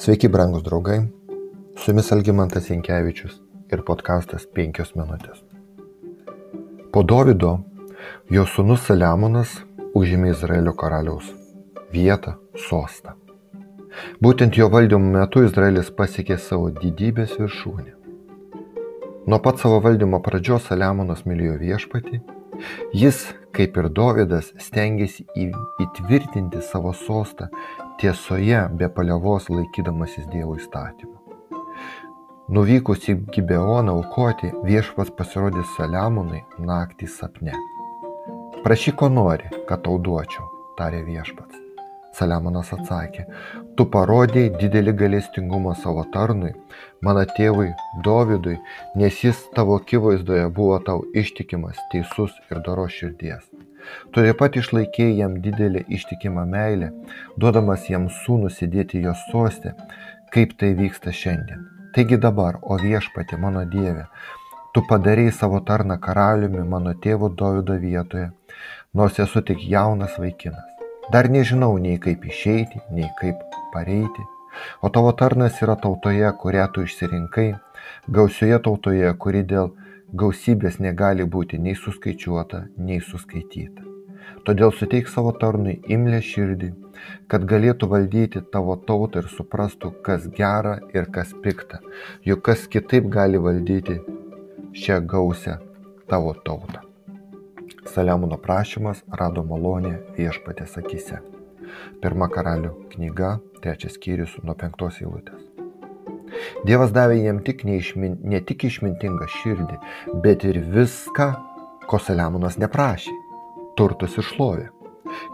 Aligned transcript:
Sveiki, 0.00 0.28
brangus 0.28 0.62
draugai. 0.62 1.02
Su 1.76 1.90
jumis 1.90 2.12
Algymantas 2.12 2.70
Jankievičius 2.70 3.34
ir 3.68 3.82
podkastas 3.84 4.46
5 4.56 4.94
minutės. 4.96 5.42
Po 6.88 7.02
Davido 7.04 7.50
jo 8.32 8.46
sūnus 8.48 8.86
Saliamonas 8.86 9.52
užėmė 10.00 10.30
Izraelio 10.32 10.72
karaliaus 10.82 11.28
vietą, 11.92 12.32
sostą. 12.56 13.12
Būtent 14.24 14.56
jo 14.56 14.70
valdymo 14.72 15.18
metu 15.18 15.44
Izraelis 15.44 15.92
pasiekė 16.00 16.40
savo 16.46 16.72
didybės 16.78 17.36
viršūnę. 17.42 17.92
Nuo 19.28 19.42
pat 19.44 19.60
savo 19.60 19.82
valdymo 19.84 20.22
pradžios 20.24 20.70
Saliamonas 20.70 21.26
mylėjo 21.28 21.60
viešpatį. 21.60 22.22
Jis, 22.96 23.20
kaip 23.52 23.76
ir 23.76 23.92
Davidas, 23.92 24.48
stengiasi 24.64 25.28
įtvirtinti 25.36 26.64
savo 26.64 26.96
sostą 26.96 27.52
tiesoje 28.00 28.60
be 28.78 28.88
paliovos 28.96 29.50
laikydamasis 29.52 30.24
Dievo 30.32 30.54
įstatymų. 30.56 31.18
Nuvykus 32.56 33.04
į 33.12 33.14
Gibeoną 33.34 33.92
aukoti, 33.98 34.48
viešpas 34.64 35.12
pasirodė 35.18 35.66
Saliamonui 35.74 36.40
naktį 36.64 37.10
sapne. 37.12 37.52
Prašyk, 38.64 38.96
ko 39.02 39.10
nori, 39.12 39.52
kad 39.68 39.84
tau 39.84 40.00
duočiau, 40.00 40.48
tarė 40.80 41.04
viešpats. 41.06 41.60
Saliamonas 42.16 42.72
atsakė, 42.74 43.26
tu 43.76 43.86
parodėjai 43.92 44.56
didelį 44.56 44.96
galestingumą 45.04 45.76
savo 45.84 46.06
tarnui, 46.14 46.56
mano 47.04 47.22
tėvui 47.36 47.68
Dovydui, 48.06 48.56
nes 48.96 49.24
jis 49.24 49.44
tavo 49.54 49.76
akivaizdoje 49.78 50.48
buvo 50.56 50.80
tau 50.88 51.04
ištikimas, 51.14 51.78
teisus 51.92 52.32
ir 52.50 52.64
daro 52.66 52.88
širdies. 52.88 53.44
Tu 54.12 54.24
taip 54.24 54.38
pat 54.40 54.56
išlaikėjai 54.60 55.18
jam 55.22 55.36
didelį 55.44 55.84
ištikimą 55.96 56.46
meilę, 56.54 56.90
duodamas 57.40 57.88
jam 57.90 58.08
sūnų 58.22 58.50
sėdėti 58.56 59.02
jos 59.04 59.22
sostė, 59.32 59.74
kaip 60.34 60.56
tai 60.60 60.72
vyksta 60.78 61.14
šiandien. 61.14 61.66
Taigi 61.94 62.20
dabar, 62.22 62.58
o 62.62 62.76
viešpati 62.78 63.38
mano 63.42 63.64
Dieve, 63.66 64.04
tu 64.74 64.82
padarėjai 64.90 65.32
savo 65.34 65.58
tarną 65.66 65.96
karaliumi 66.02 66.62
mano 66.74 66.92
tėvo 67.06 67.30
Dovido 67.42 67.74
vietoje, 67.82 68.28
nors 68.94 69.18
esu 69.24 69.42
tik 69.42 69.64
jaunas 69.72 70.18
vaikinas. 70.18 70.66
Dar 71.10 71.26
nežinau 71.26 71.72
nei 71.82 71.98
kaip 71.98 72.22
išeiti, 72.26 72.84
nei 72.94 73.08
kaip 73.18 73.42
pareiti, 73.72 74.26
o 74.82 74.90
tavo 74.94 75.10
tarnas 75.18 75.58
yra 75.64 75.74
tautoje, 75.82 76.30
kurią 76.42 76.68
tu 76.74 76.86
išsirinkai, 76.86 77.48
gausioje 78.18 78.60
tautoje, 78.66 79.10
kuri 79.18 79.42
dėl 79.42 79.72
gausybės 80.12 80.80
negali 80.80 81.24
būti 81.24 81.58
nei 81.58 81.76
suskaičiuota, 81.78 82.66
nei 82.76 83.00
suskaityta. 83.00 83.86
Todėl 84.44 84.72
suteik 84.72 85.08
savo 85.08 85.32
tarnui 85.36 85.80
imlę 85.92 86.20
širdį, 86.24 86.70
kad 87.28 87.44
galėtų 87.48 87.88
valdyti 87.90 88.42
tavo 88.52 88.76
tautą 88.88 89.22
ir 89.22 89.28
suprastų, 89.32 89.92
kas 90.06 90.28
gera 90.36 90.78
ir 90.94 91.10
kas 91.12 91.34
pikta, 91.44 91.80
juk 92.24 92.44
kas 92.48 92.66
kitaip 92.70 93.10
gali 93.12 93.40
valdyti 93.40 93.98
šią 94.76 95.00
gausią 95.10 95.58
tavo 96.08 96.34
tautą. 96.46 96.86
Saliamono 97.90 98.38
prašymas 98.38 99.04
rado 99.20 99.44
malonę 99.44 99.96
viešpatės 100.16 100.78
akise. 100.80 101.20
Pirma 102.02 102.28
karalių 102.32 102.74
knyga, 102.94 103.38
trečias 103.62 103.96
skyrius 103.98 104.36
nuo 104.42 104.56
penktos 104.58 105.00
eilutės. 105.02 105.49
Dievas 106.66 106.92
davė 106.94 107.20
jam 107.24 107.40
tik 107.46 107.64
neišmin, 107.68 108.18
ne 108.22 108.40
tik 108.44 108.66
išmintingą 108.68 109.28
širdį, 109.40 109.78
bet 110.24 110.44
ir 110.48 110.60
viską, 110.74 111.30
ko 111.90 111.98
Saliamonas 111.98 112.58
neprašė- 112.60 113.14
turtus 113.78 114.16
ir 114.18 114.24
šlovę, 114.24 114.68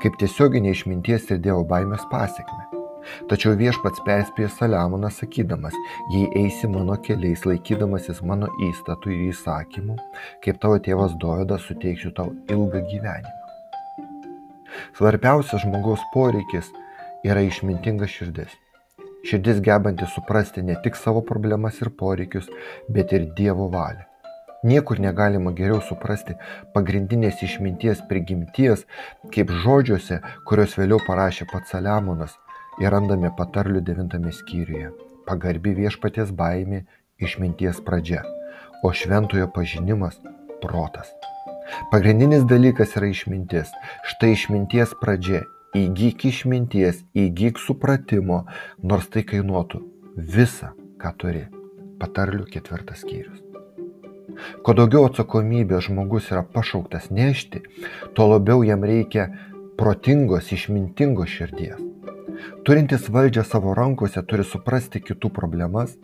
kaip 0.02 0.16
tiesioginė 0.20 0.72
išminties 0.72 1.30
ir 1.30 1.38
Dievo 1.38 1.64
baimės 1.64 2.06
pasiekme. 2.10 2.64
Tačiau 3.30 3.54
viešpats 3.54 4.02
perspėjo 4.06 4.48
Saliamoną 4.50 5.10
sakydamas, 5.14 5.74
jei 6.10 6.26
eisi 6.42 6.66
mano 6.66 6.96
keliais 6.96 7.44
laikydamasis 7.46 8.22
mano 8.22 8.48
įstatų 8.68 9.12
ir 9.14 9.30
įsakymų, 9.30 9.96
kaip 10.42 10.60
tavo 10.62 10.78
tėvas 10.78 11.14
Dovydas 11.22 11.68
suteiksiu 11.68 12.10
tau 12.16 12.32
ilgą 12.50 12.82
gyvenimą. 12.90 13.34
Svarbiausias 14.98 15.62
žmogaus 15.62 16.02
poreikis 16.12 16.72
yra 17.24 17.40
išmintinga 17.46 18.08
širdis 18.10 18.50
širdis 19.28 19.62
gebanti 19.68 20.06
suprasti 20.14 20.62
ne 20.62 20.76
tik 20.84 20.96
savo 20.96 21.22
problemas 21.30 21.80
ir 21.82 21.90
poreikius, 22.00 22.50
bet 22.88 23.12
ir 23.16 23.26
Dievo 23.38 23.68
valią. 23.72 24.04
Niekur 24.66 24.98
negalima 25.02 25.52
geriau 25.54 25.82
suprasti 25.84 26.34
pagrindinės 26.74 27.42
išminties 27.46 28.00
prigimties, 28.10 28.86
kaip 29.34 29.52
žodžiuose, 29.62 30.20
kuriuos 30.48 30.74
vėliau 30.80 30.98
parašė 31.06 31.46
pats 31.52 31.74
Saliamonas 31.74 32.34
ir 32.82 32.90
randame 32.94 33.30
patarlių 33.38 33.84
devintame 33.84 34.32
skyriuje. 34.34 34.90
Pagarbi 35.28 35.74
viešpaties 35.76 36.32
baimė 36.40 36.84
išminties 37.22 37.82
pradžia, 37.86 38.24
o 38.82 38.92
šventojo 38.92 39.46
pažinimas- 39.54 40.18
protas. 40.62 41.12
Pagrindinis 41.90 42.44
dalykas 42.46 42.96
yra 42.98 43.10
išmintis. 43.10 43.70
Štai 44.06 44.32
išminties 44.34 44.94
pradžia 45.02 45.42
įgyk 45.76 46.26
išminties, 46.30 47.02
įgyk 47.16 47.60
supratimo, 47.62 48.44
nors 48.82 49.08
tai 49.12 49.24
kainuotų 49.28 49.82
visą, 50.16 50.72
ką 51.00 51.12
turi. 51.20 51.46
Patarlių 51.96 52.44
ketvirtas 52.52 53.00
skyrius. 53.04 53.40
Kuo 54.64 54.74
daugiau 54.76 55.06
atsakomybės 55.08 55.86
žmogus 55.88 56.28
yra 56.32 56.42
pašauktas 56.44 57.08
nešti, 57.08 57.62
tuo 58.12 58.26
labiau 58.34 58.64
jam 58.68 58.84
reikia 58.84 59.30
protingos, 59.80 60.50
išmintingos 60.52 61.32
širdies. 61.32 61.80
Turintis 62.68 63.06
valdžią 63.12 63.44
savo 63.48 63.72
rankose 63.78 64.20
turi 64.28 64.44
suprasti 64.44 65.00
kitų 65.00 65.30
problemas, 65.38 65.94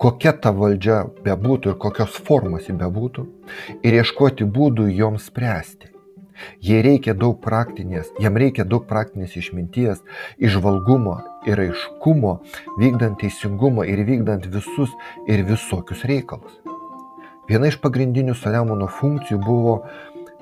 kokia 0.00 0.32
ta 0.32 0.54
valdžia 0.56 1.02
bebūtų 1.26 1.74
ir 1.74 1.78
kokios 1.82 2.16
formos 2.28 2.70
ji 2.70 2.78
bebūtų, 2.80 3.26
ir 3.82 3.98
ieškoti 4.00 4.48
būdų 4.56 4.88
joms 4.96 5.28
spręsti. 5.28 5.95
Jai 6.64 6.82
reikia 6.84 7.14
daug 7.14 7.38
praktinės, 7.44 8.10
jam 8.22 8.36
reikia 8.40 8.66
daug 8.68 8.86
praktinės 8.88 9.36
išminties, 9.40 10.02
išvalgumo 10.38 11.16
ir 11.48 11.62
aiškumo, 11.66 12.36
vykdant 12.80 13.20
teisingumą 13.22 13.86
ir 13.88 14.04
vykdant 14.08 14.48
visus 14.52 14.92
ir 15.28 15.44
visokius 15.48 16.04
reikalus. 16.08 16.60
Viena 17.46 17.70
iš 17.70 17.78
pagrindinių 17.82 18.34
Saliamono 18.34 18.88
funkcijų 18.90 19.38
buvo 19.44 19.76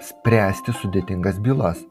spręsti 0.00 0.72
sudėtingas 0.80 1.36
bylas, 1.44 1.82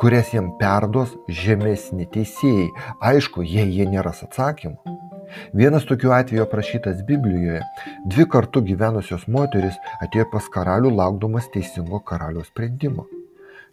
kurias 0.00 0.32
jam 0.32 0.54
perduos 0.60 1.12
žemesni 1.28 2.08
teisėjai, 2.08 2.70
aišku, 3.12 3.44
jei 3.44 3.68
jie 3.68 3.88
neras 3.90 4.24
atsakymų. 4.24 5.09
Vienas 5.56 5.86
tokių 5.88 6.12
atvejų 6.16 6.44
aprašytas 6.46 7.04
Biblijoje. 7.08 7.62
Dvi 8.10 8.28
kartu 8.30 8.64
gyvenusios 8.66 9.28
moteris 9.28 9.78
atėjo 10.04 10.28
pas 10.34 10.50
karalių 10.52 10.92
laukdamas 10.96 11.48
teisingo 11.54 12.02
karaliaus 12.04 12.52
sprendimo 12.52 13.08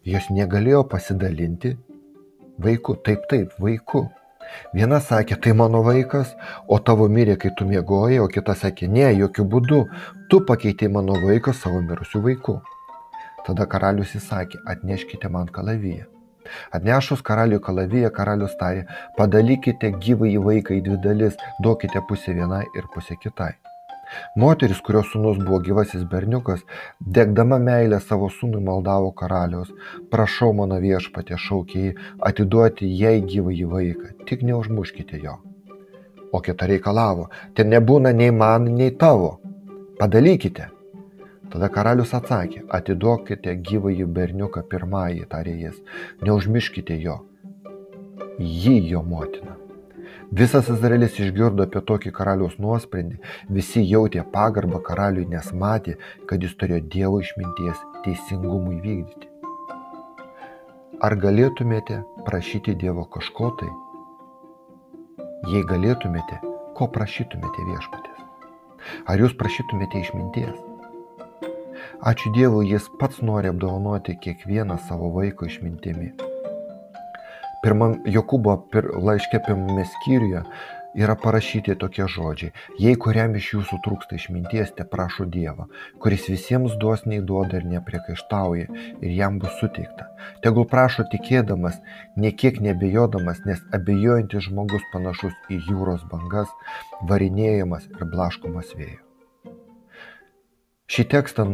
jos 0.08 0.30
negalėjo 0.30 0.84
pasidalinti 0.88 1.74
vaiku, 2.58 2.96
taip, 3.04 3.26
taip, 3.30 3.52
vaiku. 3.62 4.06
Viena 4.72 5.00
sakė, 5.04 5.36
tai 5.44 5.52
mano 5.52 5.82
vaikas, 5.84 6.32
o 6.66 6.78
tavo 6.80 7.08
mirė, 7.12 7.36
kai 7.36 7.52
tu 7.56 7.66
mėgojai, 7.68 8.20
o 8.24 8.28
kita 8.32 8.56
sakė, 8.56 8.88
ne, 8.88 9.06
jokių 9.12 9.44
būdų, 9.54 9.80
tu 10.32 10.40
pakeitei 10.48 10.88
mano 10.88 11.18
vaiką 11.24 11.52
savo 11.52 11.82
mirusiu 11.84 12.24
vaiku. 12.24 12.60
Tada 13.46 13.68
karalius 13.68 14.16
įsakė, 14.16 14.64
atneškite 14.72 15.28
man 15.32 15.52
kalaviją. 15.52 16.08
Atnešus 16.74 17.24
karaliui 17.30 17.62
kalaviją, 17.64 18.12
karalius 18.18 18.58
tarė, 18.60 18.84
padalykite 19.18 19.94
gyvą 20.04 20.28
į 20.34 20.36
vaiką 20.50 20.76
į 20.78 20.84
dvi 20.90 21.00
dalis, 21.08 21.40
duokite 21.64 22.04
pusę 22.08 22.36
vienai 22.36 22.66
ir 22.76 22.86
pusę 22.94 23.16
kitai. 23.22 23.54
Moteris, 24.40 24.80
kurios 24.84 25.10
sūnus 25.12 25.40
buvo 25.42 25.58
gyvasis 25.64 26.04
berniukas, 26.12 26.62
degdama 27.16 27.58
meilę 27.64 27.98
savo 28.00 28.30
sūnui 28.32 28.62
maldavo 28.64 29.10
karaliaus, 29.20 29.74
prašau 30.12 30.54
mano 30.60 30.78
viešpatė 30.84 31.36
šaukė 31.44 31.82
jį 31.82 31.92
atiduoti 32.30 32.88
jai 33.02 33.18
gyvąjį 33.32 33.68
vaiką, 33.74 34.14
tik 34.30 34.46
neužmuškite 34.48 35.20
jo. 35.24 35.36
O 36.32 36.40
kita 36.44 36.68
reikalavo, 36.72 37.28
ten 37.56 37.70
nebūna 37.72 38.12
nei 38.16 38.32
man, 38.42 38.72
nei 38.80 38.90
tavo, 39.04 39.30
padalykite. 40.00 40.72
Tada 41.52 41.68
karalius 41.72 42.12
atsakė, 42.16 42.64
atiduokite 42.78 43.54
gyvąjį 43.68 44.08
berniuką 44.18 44.64
pirmąjį, 44.72 45.24
tarė 45.32 45.54
jis, 45.62 45.78
neužmiškite 46.26 46.98
jo, 47.00 47.22
jį 48.38 48.76
jo 48.90 49.02
motina. 49.14 49.56
Visas 50.40 50.68
Izraelis 50.68 51.16
išgirdo 51.16 51.64
apie 51.64 51.80
tokį 51.88 52.12
karaliaus 52.18 52.58
nuosprendį, 52.60 53.16
visi 53.58 53.80
jautė 53.80 54.26
pagarbą 54.34 54.82
karaliui, 54.84 55.24
nes 55.32 55.48
matė, 55.62 55.96
kad 56.28 56.44
jis 56.44 56.52
turėjo 56.60 56.82
Dievo 56.92 57.22
išminties 57.24 57.80
teisingumui 58.04 58.76
vykdyti. 58.84 59.32
Ar 61.00 61.16
galėtumėte 61.24 62.02
prašyti 62.28 62.76
Dievo 62.76 63.08
kažko 63.16 63.54
tai? 63.60 63.72
Jei 65.48 65.64
galėtumėte, 65.64 66.42
ko 66.76 66.92
prašytumėte 66.92 67.68
viešpatės? 67.72 68.24
Ar 69.08 69.22
jūs 69.22 69.36
prašytumėte 69.38 70.04
išminties? 70.04 70.67
Ačiū 72.08 72.30
Dievui, 72.32 72.70
jis 72.70 72.86
pats 73.00 73.18
nori 73.20 73.50
apdovanoti 73.52 74.14
kiekvieną 74.24 74.78
savo 74.80 75.10
vaiko 75.12 75.44
išmintimi. 75.44 76.06
Pirmam 77.60 77.96
Jokūbo 78.14 78.54
pir, 78.72 78.86
laiške 79.08 79.40
pirmame 79.44 79.82
skyriuje 79.90 80.40
yra 81.02 81.16
parašyti 81.24 81.74
tokie 81.82 82.06
žodžiai. 82.14 82.54
Jei 82.80 82.96
kuriam 83.04 83.34
iš 83.36 83.48
jūsų 83.54 83.80
trūksta 83.84 84.16
išminties 84.16 84.72
te 84.78 84.86
prašo 84.92 85.26
dievą 85.34 85.66
kuris 86.04 86.30
visiems 86.32 86.78
dosniai 86.84 87.24
duoda 87.30 87.60
ir 87.60 87.66
nepriekaištauja 87.74 88.70
ir 89.02 89.10
jam 89.18 89.36
bus 89.42 89.58
suteikta. 89.58 90.06
Tegul 90.46 90.64
prašo 90.70 91.04
tikėdamas 91.12 91.76
nė 92.16 92.32
kiek 92.44 92.62
neabejodamas 92.68 93.44
nes 93.50 93.60
abejojantis 93.80 94.48
žmogus 94.48 94.88
panašus 94.94 95.36
į 95.52 95.60
jūros 95.68 96.08
bangas 96.14 96.56
varinėjamas 97.12 97.90
ir 97.90 98.08
blaškomas 98.16 98.72
vėjo 98.80 99.07
šį 100.88 101.04
tekstą 101.12 101.44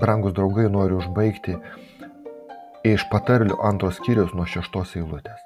brangus 0.00 0.34
draugai 0.36 0.68
noriu 0.70 1.00
užbaigti 1.02 1.56
iš 2.86 3.06
patarlių 3.10 3.58
antros 3.68 3.98
skyriaus 3.98 4.34
nuo 4.38 4.46
šeštos 4.46 4.94
eilutės. 5.00 5.40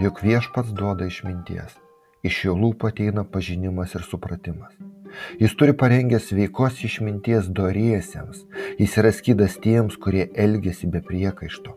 Juk 0.00 0.22
viešpats 0.24 0.74
duoda 0.76 1.08
išminties 1.10 1.74
iš 2.26 2.44
jo 2.44 2.54
lūpų 2.56 2.90
ateina 2.92 3.24
pažinimas 3.24 3.94
ir 3.96 4.04
supratimas. 4.06 4.74
Jis 5.40 5.56
turi 5.58 5.74
parengęs 5.74 6.28
sveikos 6.30 6.82
išminties 6.86 7.48
doriesiems 7.58 8.44
jis 8.78 8.98
yra 9.02 9.10
skydas 9.16 9.58
tiems 9.64 9.96
kurie 10.04 10.28
elgiasi 10.44 10.90
be 10.92 11.02
priekaišto. 11.10 11.74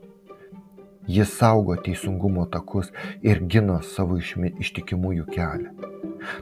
Jis 1.10 1.34
saugo 1.40 1.76
teisingumo 1.88 2.46
takus 2.52 2.94
ir 3.26 3.42
gina 3.50 3.82
savo 3.96 4.20
ištikimųjų 4.20 5.26
kelią 5.34 5.74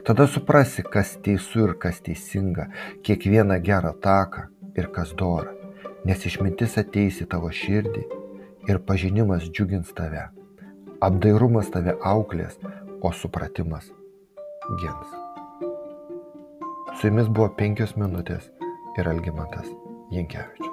tada 0.08 0.26
suprasi 0.26 0.82
kas 0.82 1.16
teisu 1.24 1.66
ir 1.68 1.74
kas 1.86 2.02
teisinga 2.04 2.68
kiekvieną 3.06 3.60
gerą 3.70 3.94
taką 4.08 4.48
ir 4.76 4.90
kas 4.94 5.14
dora 5.14 5.54
nes 6.04 6.28
išmintis 6.28 6.78
ateis 6.84 7.22
į 7.24 7.30
tavo 7.34 7.50
širdį 7.62 8.06
ir 8.70 8.80
pažinimas 8.86 9.50
džiugins 9.50 9.90
tave 9.96 10.28
apdairumas 11.02 11.70
tave 11.74 11.96
auklės, 12.06 12.58
o 13.02 13.10
supratimas 13.12 13.88
gins. 14.78 15.16
Su 17.00 17.08
jumis 17.08 17.26
buvo 17.26 17.48
penkios 17.58 17.96
minutės 17.98 18.46
ir 18.98 19.10
Algimantas 19.10 19.66
Jankievičius. 20.14 20.71